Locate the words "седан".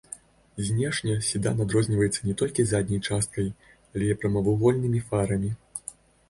1.27-1.61